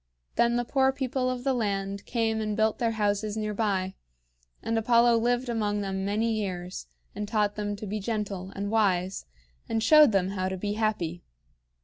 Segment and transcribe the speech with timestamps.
[0.35, 3.93] Then the poor people of the land came and built their houses near by;
[4.63, 9.27] and Apollo lived among them many years, and taught them to be gentle and wise,
[9.69, 11.21] and showed them how to be happy.